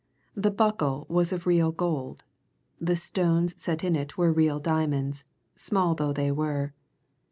The 0.33 0.49
buckle 0.49 1.05
was 1.09 1.31
of 1.31 1.45
real 1.45 1.71
gold; 1.71 2.23
the 2.79 2.95
stones 2.95 3.53
set 3.61 3.83
in 3.83 3.95
it 3.95 4.17
were 4.17 4.33
real 4.33 4.59
diamonds, 4.59 5.25
small 5.55 5.93
though 5.93 6.11
they 6.11 6.31
were. 6.31 6.73